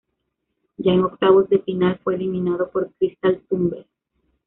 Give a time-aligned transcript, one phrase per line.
[0.77, 3.85] Ya en octavos de final fue eliminado por Cristal Tumbes.